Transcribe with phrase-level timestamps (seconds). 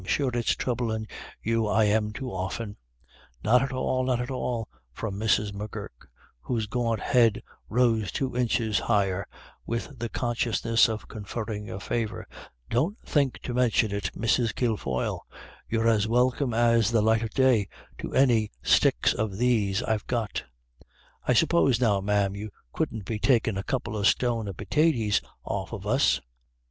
[0.03, 1.07] Sure it's troublin'
[1.43, 2.75] you I am too often.""
[3.43, 5.53] Not at all, not at all," from Mrs.
[5.53, 9.27] M'Gurk, whose gaunt head rose two inches higher
[9.63, 12.27] with the con sciousness of conferring a favour
[12.71, 14.55] —"don't think to be mentionin' it, Mrs.
[14.55, 15.19] Kilfoyle;
[15.69, 17.67] you're as welcome as the light o* day
[17.99, 20.45] to any sticks of things I've got""
[21.27, 25.71] I suppose now, ma'am, you couldn't be takin* a couple o' stone o' praties off
[25.73, 26.19] of us